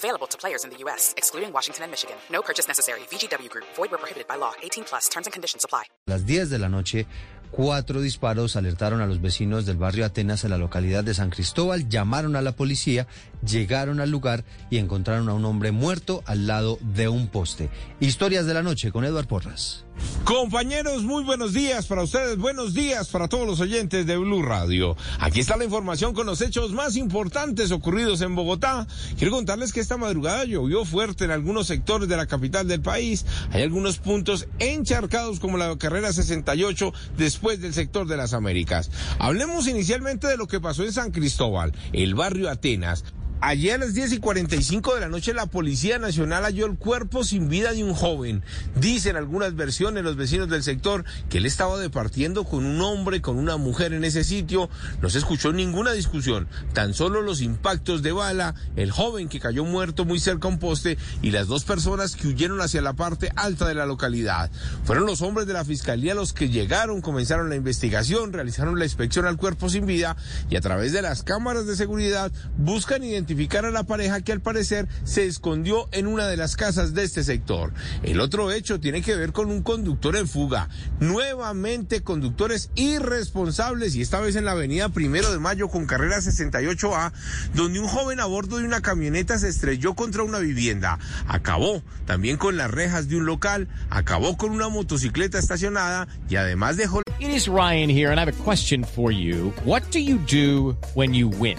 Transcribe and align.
Available 0.00 0.26
to 0.28 0.38
players 0.38 0.64
in 0.64 0.70
the 0.70 0.78
U.S., 0.84 1.12
excluding 1.18 1.52
Washington 1.52 1.84
and 1.84 1.90
Michigan. 1.92 2.16
No 2.32 2.40
purchase 2.40 2.66
necessary. 2.66 3.00
VGW 3.10 3.50
Group. 3.50 3.66
Void 3.76 3.90
where 3.90 3.98
prohibited 3.98 4.26
by 4.26 4.36
law. 4.36 4.52
18 4.62 4.84
plus. 4.84 5.10
Terms 5.10 5.26
and 5.26 5.32
conditions 5.34 5.62
apply. 5.62 5.84
las 6.06 6.24
10 6.24 6.48
de 6.48 6.58
la 6.58 6.68
noche, 6.70 7.06
cuatro 7.50 8.00
disparos 8.00 8.56
alertaron 8.56 9.02
a 9.02 9.06
los 9.06 9.20
vecinos 9.20 9.66
del 9.66 9.76
barrio 9.76 10.06
Atenas 10.06 10.44
en 10.44 10.50
la 10.50 10.58
localidad 10.58 11.04
de 11.04 11.12
San 11.12 11.28
Cristóbal, 11.28 11.88
llamaron 11.88 12.34
a 12.34 12.40
la 12.40 12.52
policía, 12.52 13.06
llegaron 13.44 14.00
al 14.00 14.10
lugar 14.10 14.44
y 14.70 14.78
encontraron 14.78 15.28
a 15.28 15.34
un 15.34 15.44
hombre 15.44 15.70
muerto 15.70 16.22
al 16.26 16.46
lado 16.46 16.78
de 16.80 17.08
un 17.08 17.28
poste. 17.28 17.68
Historias 18.00 18.46
de 18.46 18.54
la 18.54 18.62
noche 18.62 18.90
con 18.92 19.04
Eduard 19.04 19.26
Porras. 19.26 19.84
Compañeros, 20.24 21.02
muy 21.02 21.24
buenos 21.24 21.52
días 21.52 21.86
para 21.86 22.02
ustedes, 22.02 22.36
buenos 22.36 22.72
días 22.72 23.08
para 23.08 23.26
todos 23.26 23.46
los 23.46 23.58
oyentes 23.58 24.06
de 24.06 24.16
Blue 24.16 24.42
Radio. 24.42 24.96
Aquí 25.18 25.40
está 25.40 25.56
la 25.56 25.64
información 25.64 26.14
con 26.14 26.26
los 26.26 26.40
hechos 26.40 26.72
más 26.72 26.94
importantes 26.96 27.72
ocurridos 27.72 28.20
en 28.20 28.36
Bogotá. 28.36 28.86
Quiero 29.16 29.32
contarles 29.32 29.72
que 29.72 29.80
esta 29.80 29.96
madrugada 29.96 30.44
llovió 30.44 30.84
fuerte 30.84 31.24
en 31.24 31.32
algunos 31.32 31.66
sectores 31.66 32.08
de 32.08 32.16
la 32.16 32.26
capital 32.26 32.68
del 32.68 32.80
país. 32.80 33.26
Hay 33.50 33.62
algunos 33.62 33.98
puntos 33.98 34.46
encharcados 34.60 35.40
como 35.40 35.56
la 35.56 35.76
carrera 35.78 36.12
68 36.12 36.92
después 37.16 37.60
del 37.60 37.74
sector 37.74 38.06
de 38.06 38.16
las 38.16 38.32
Américas. 38.32 38.90
Hablemos 39.18 39.66
inicialmente 39.66 40.28
de 40.28 40.36
lo 40.36 40.46
que 40.46 40.60
pasó 40.60 40.84
en 40.84 40.92
San 40.92 41.10
Cristóbal, 41.10 41.72
el 41.92 42.14
barrio 42.14 42.50
Atenas. 42.50 43.04
Ayer 43.42 43.76
a 43.76 43.78
las 43.78 43.94
10 43.94 44.12
y 44.12 44.18
45 44.18 44.94
de 44.94 45.00
la 45.00 45.08
noche 45.08 45.32
la 45.32 45.46
Policía 45.46 45.98
Nacional 45.98 46.44
halló 46.44 46.66
el 46.66 46.76
cuerpo 46.76 47.24
sin 47.24 47.48
vida 47.48 47.72
de 47.72 47.82
un 47.82 47.94
joven. 47.94 48.42
Dicen 48.78 49.16
algunas 49.16 49.56
versiones 49.56 50.04
los 50.04 50.16
vecinos 50.16 50.50
del 50.50 50.62
sector 50.62 51.06
que 51.30 51.38
él 51.38 51.46
estaba 51.46 51.78
departiendo 51.78 52.44
con 52.44 52.66
un 52.66 52.82
hombre, 52.82 53.22
con 53.22 53.38
una 53.38 53.56
mujer 53.56 53.94
en 53.94 54.04
ese 54.04 54.24
sitio. 54.24 54.68
No 55.00 55.08
se 55.08 55.16
escuchó 55.16 55.54
ninguna 55.54 55.92
discusión, 55.92 56.48
tan 56.74 56.92
solo 56.92 57.22
los 57.22 57.40
impactos 57.40 58.02
de 58.02 58.12
bala, 58.12 58.56
el 58.76 58.90
joven 58.90 59.30
que 59.30 59.40
cayó 59.40 59.64
muerto 59.64 60.04
muy 60.04 60.20
cerca 60.20 60.46
a 60.46 60.50
un 60.50 60.58
poste 60.58 60.98
y 61.22 61.30
las 61.30 61.46
dos 61.46 61.64
personas 61.64 62.16
que 62.16 62.28
huyeron 62.28 62.60
hacia 62.60 62.82
la 62.82 62.92
parte 62.92 63.32
alta 63.36 63.66
de 63.66 63.74
la 63.74 63.86
localidad. 63.86 64.50
Fueron 64.84 65.06
los 65.06 65.22
hombres 65.22 65.46
de 65.46 65.54
la 65.54 65.64
Fiscalía 65.64 66.14
los 66.14 66.34
que 66.34 66.50
llegaron, 66.50 67.00
comenzaron 67.00 67.48
la 67.48 67.56
investigación, 67.56 68.34
realizaron 68.34 68.78
la 68.78 68.84
inspección 68.84 69.24
al 69.24 69.38
cuerpo 69.38 69.70
sin 69.70 69.86
vida 69.86 70.14
y 70.50 70.56
a 70.56 70.60
través 70.60 70.92
de 70.92 71.00
las 71.00 71.22
cámaras 71.22 71.66
de 71.66 71.74
seguridad 71.74 72.30
buscan 72.58 73.02
identificar 73.02 73.29
identificar 73.30 73.64
a 73.64 73.70
la 73.70 73.84
pareja 73.84 74.20
que 74.22 74.32
al 74.32 74.40
parecer 74.40 74.88
se 75.04 75.24
escondió 75.24 75.88
en 75.92 76.08
una 76.08 76.26
de 76.26 76.36
las 76.36 76.56
casas 76.56 76.94
de 76.94 77.04
este 77.04 77.22
sector. 77.22 77.72
El 78.02 78.20
otro 78.20 78.50
hecho 78.50 78.80
tiene 78.80 79.02
que 79.02 79.14
ver 79.14 79.32
con 79.32 79.50
un 79.50 79.62
conductor 79.62 80.16
en 80.16 80.26
fuga. 80.26 80.68
Nuevamente 80.98 82.02
conductores 82.02 82.70
irresponsables 82.74 83.94
y 83.94 84.02
esta 84.02 84.20
vez 84.20 84.34
en 84.34 84.44
la 84.44 84.52
avenida 84.52 84.88
Primero 84.88 85.30
de 85.30 85.38
Mayo 85.38 85.68
con 85.68 85.86
carrera 85.86 86.18
68A, 86.18 87.12
donde 87.54 87.78
un 87.78 87.86
joven 87.86 88.18
a 88.18 88.26
bordo 88.26 88.58
de 88.58 88.64
una 88.64 88.80
camioneta 88.80 89.38
se 89.38 89.48
estrelló 89.48 89.94
contra 89.94 90.24
una 90.24 90.40
vivienda. 90.40 90.98
Acabó 91.28 91.84
también 92.06 92.36
con 92.36 92.56
las 92.56 92.70
rejas 92.70 93.08
de 93.08 93.16
un 93.16 93.26
local, 93.26 93.68
acabó 93.90 94.36
con 94.36 94.50
una 94.50 94.68
motocicleta 94.68 95.38
estacionada 95.38 96.08
y 96.28 96.34
además 96.34 96.76
dejó... 96.76 97.02
It 97.20 97.46
Ryan 97.46 97.90
here 97.90 98.10
and 98.10 98.18
I 98.18 98.24
have 98.24 98.28
a 98.28 98.44
question 98.44 98.82
for 98.82 99.12
you. 99.12 99.52
What 99.64 99.82
do 99.92 100.00
you 100.00 100.18
do 100.18 100.76
when 100.94 101.14
you 101.14 101.28
win? 101.28 101.58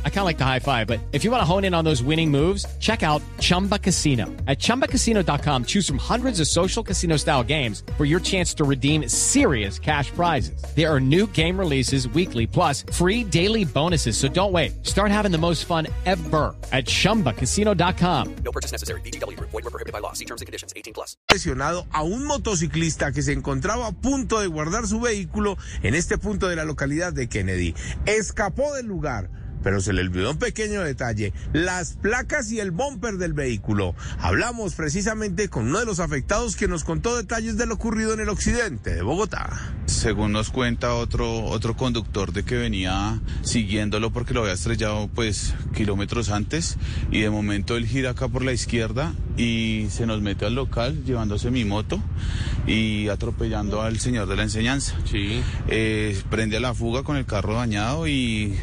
I 0.05 0.09
kind 0.09 0.19
of 0.19 0.25
like 0.25 0.37
the 0.37 0.45
high 0.45 0.59
five, 0.59 0.85
but 0.85 0.99
if 1.11 1.23
you 1.23 1.31
want 1.31 1.41
to 1.41 1.45
hone 1.45 1.63
in 1.63 1.73
on 1.73 1.83
those 1.83 2.03
winning 2.03 2.29
moves, 2.29 2.65
check 2.79 3.01
out 3.01 3.23
Chumba 3.39 3.79
Casino. 3.79 4.25
At 4.47 4.59
ChumbaCasino.com, 4.59 5.65
choose 5.65 5.87
from 5.87 5.97
hundreds 5.97 6.39
of 6.39 6.47
social 6.47 6.83
casino 6.83 7.17
style 7.17 7.43
games 7.43 7.83
for 7.97 8.05
your 8.05 8.19
chance 8.19 8.53
to 8.55 8.63
redeem 8.63 9.09
serious 9.09 9.79
cash 9.79 10.11
prizes. 10.11 10.63
There 10.75 10.87
are 10.87 10.99
new 10.99 11.25
game 11.27 11.57
releases 11.57 12.07
weekly, 12.09 12.45
plus 12.45 12.83
free 12.93 13.23
daily 13.23 13.65
bonuses. 13.65 14.15
So 14.15 14.27
don't 14.27 14.51
wait. 14.51 14.85
Start 14.85 15.09
having 15.11 15.31
the 15.31 15.39
most 15.39 15.65
fun 15.65 15.87
ever 16.05 16.55
at 16.71 16.85
ChumbaCasino.com. 16.85 18.35
No 18.43 18.51
purchase 18.51 18.71
necessary. 18.71 19.01
VGW 19.01 19.35
Group. 19.35 19.49
Void 19.49 19.63
were 19.63 19.71
prohibited 19.71 19.93
by 19.93 19.99
law. 19.99 20.13
See 20.13 20.25
terms 20.25 20.41
and 20.41 20.47
conditions. 20.47 20.71
18 20.75 20.93
plus. 20.93 21.17
lesionado 21.31 21.85
a 21.91 22.03
un 22.03 22.25
motociclista 22.25 23.11
que 23.11 23.21
se 23.21 23.33
encontraba 23.33 23.87
a 23.87 23.91
punto 23.91 24.39
de 24.39 24.47
guardar 24.47 24.85
su 24.87 24.99
vehículo 24.99 25.57
en 25.81 25.95
este 25.95 26.17
punto 26.17 26.47
de 26.47 26.55
la 26.55 26.65
localidad 26.65 27.13
de 27.13 27.27
Kennedy. 27.27 27.73
Escapó 28.05 28.73
del 28.73 28.85
lugar. 28.87 29.29
Pero 29.63 29.81
se 29.81 29.93
le 29.93 30.01
olvidó 30.01 30.31
un 30.31 30.37
pequeño 30.37 30.81
detalle, 30.81 31.33
las 31.53 31.93
placas 31.93 32.51
y 32.51 32.59
el 32.59 32.71
bumper 32.71 33.17
del 33.17 33.33
vehículo. 33.33 33.95
Hablamos 34.19 34.75
precisamente 34.75 35.49
con 35.49 35.67
uno 35.67 35.79
de 35.79 35.85
los 35.85 35.99
afectados 35.99 36.55
que 36.55 36.67
nos 36.67 36.83
contó 36.83 37.15
detalles 37.15 37.57
de 37.57 37.65
lo 37.65 37.75
ocurrido 37.81 38.13
en 38.13 38.19
el 38.19 38.29
occidente 38.29 38.93
de 38.93 39.01
Bogotá. 39.01 39.73
Según 39.85 40.31
nos 40.31 40.51
cuenta 40.51 40.93
otro, 40.93 41.45
otro 41.45 41.75
conductor 41.75 42.31
de 42.31 42.43
que 42.43 42.55
venía 42.55 43.19
siguiéndolo 43.41 44.11
porque 44.11 44.33
lo 44.33 44.41
había 44.41 44.53
estrellado 44.53 45.09
pues 45.13 45.55
kilómetros 45.73 46.29
antes 46.29 46.77
y 47.11 47.21
de 47.21 47.29
momento 47.29 47.75
él 47.75 47.87
gira 47.87 48.11
acá 48.11 48.27
por 48.27 48.43
la 48.43 48.53
izquierda 48.53 49.13
y 49.37 49.87
se 49.89 50.05
nos 50.05 50.21
mete 50.21 50.45
al 50.45 50.55
local 50.55 51.03
llevándose 51.05 51.49
mi 51.49 51.65
moto 51.65 51.99
y 52.67 53.07
atropellando 53.07 53.81
al 53.81 53.99
señor 53.99 54.27
de 54.27 54.35
la 54.35 54.43
enseñanza. 54.43 54.95
Sí. 55.05 55.41
Eh, 55.67 56.21
prende 56.29 56.57
a 56.57 56.59
la 56.59 56.73
fuga 56.73 57.03
con 57.03 57.17
el 57.17 57.25
carro 57.25 57.55
dañado 57.55 58.07
y 58.07 58.55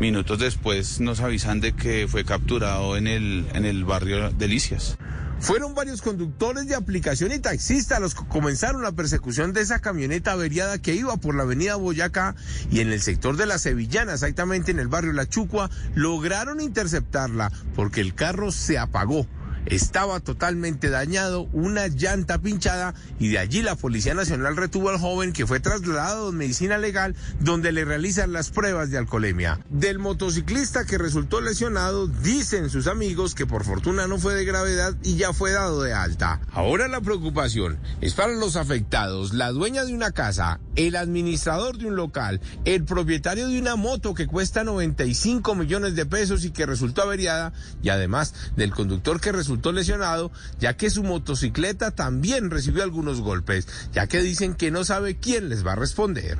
minutos 0.00 0.38
después 0.38 1.00
nos 1.00 1.20
avisan 1.20 1.60
de 1.60 1.72
que 1.72 2.06
fue 2.08 2.24
capturado 2.24 2.96
en 2.96 3.06
el, 3.06 3.46
en 3.54 3.64
el 3.64 3.84
barrio 3.84 4.30
Delicias. 4.30 4.96
Fueron 5.40 5.74
varios 5.74 6.00
conductores 6.00 6.66
de 6.68 6.74
aplicación 6.74 7.32
y 7.32 7.38
taxistas 7.38 8.00
los 8.00 8.14
que 8.14 8.26
comenzaron 8.26 8.82
la 8.82 8.92
persecución 8.92 9.52
de 9.52 9.60
esa 9.60 9.80
camioneta 9.80 10.32
averiada 10.32 10.78
que 10.78 10.94
iba 10.94 11.16
por 11.18 11.34
la 11.34 11.42
avenida 11.42 11.76
Boyacá 11.76 12.34
y 12.70 12.80
en 12.80 12.90
el 12.90 13.02
sector 13.02 13.36
de 13.36 13.46
la 13.46 13.58
Sevillana, 13.58 14.14
exactamente 14.14 14.70
en 14.70 14.78
el 14.78 14.88
barrio 14.88 15.12
La 15.12 15.28
Chucua, 15.28 15.70
lograron 15.94 16.60
interceptarla 16.60 17.52
porque 17.74 18.00
el 18.00 18.14
carro 18.14 18.52
se 18.52 18.78
apagó. 18.78 19.26
Estaba 19.66 20.20
totalmente 20.20 20.90
dañado, 20.90 21.48
una 21.52 21.88
llanta 21.88 22.38
pinchada 22.38 22.94
y 23.18 23.28
de 23.28 23.38
allí 23.38 23.62
la 23.62 23.76
Policía 23.76 24.12
Nacional 24.12 24.56
retuvo 24.56 24.90
al 24.90 24.98
joven 24.98 25.32
que 25.32 25.46
fue 25.46 25.58
trasladado 25.58 26.28
a 26.28 26.32
medicina 26.32 26.76
legal 26.76 27.16
donde 27.40 27.72
le 27.72 27.86
realizan 27.86 28.32
las 28.32 28.50
pruebas 28.50 28.90
de 28.90 28.98
alcoholemia. 28.98 29.60
Del 29.70 29.98
motociclista 29.98 30.84
que 30.84 30.98
resultó 30.98 31.40
lesionado, 31.40 32.08
dicen 32.08 32.68
sus 32.68 32.86
amigos 32.86 33.34
que 33.34 33.46
por 33.46 33.64
fortuna 33.64 34.06
no 34.06 34.18
fue 34.18 34.34
de 34.34 34.44
gravedad 34.44 34.94
y 35.02 35.16
ya 35.16 35.32
fue 35.32 35.52
dado 35.52 35.82
de 35.82 35.94
alta. 35.94 36.40
Ahora 36.52 36.86
la 36.88 37.00
preocupación 37.00 37.78
es 38.02 38.12
para 38.12 38.34
los 38.34 38.56
afectados, 38.56 39.32
la 39.32 39.50
dueña 39.50 39.86
de 39.86 39.94
una 39.94 40.10
casa, 40.10 40.60
el 40.76 40.94
administrador 40.94 41.78
de 41.78 41.86
un 41.86 41.96
local, 41.96 42.42
el 42.66 42.84
propietario 42.84 43.48
de 43.48 43.58
una 43.58 43.76
moto 43.76 44.12
que 44.12 44.26
cuesta 44.26 44.62
95 44.62 45.54
millones 45.54 45.96
de 45.96 46.04
pesos 46.04 46.44
y 46.44 46.50
que 46.50 46.66
resultó 46.66 47.02
averiada 47.02 47.54
y 47.82 47.88
además 47.88 48.34
del 48.56 48.72
conductor 48.72 49.20
que 49.20 49.32
resultó 49.32 49.53
lesionado, 49.72 50.30
ya 50.58 50.76
que 50.76 50.90
su 50.90 51.02
motocicleta 51.02 51.90
también 51.92 52.50
recibió 52.50 52.82
algunos 52.82 53.20
golpes, 53.20 53.66
ya 53.92 54.06
que 54.06 54.20
dicen 54.20 54.54
que 54.54 54.70
no 54.70 54.84
sabe 54.84 55.18
quién 55.18 55.48
les 55.48 55.66
va 55.66 55.72
a 55.72 55.76
responder. 55.76 56.38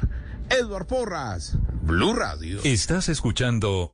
Edward 0.50 0.86
Porras, 0.86 1.56
Blue 1.82 2.14
Radio. 2.14 2.60
Estás 2.64 3.08
escuchando 3.08 3.93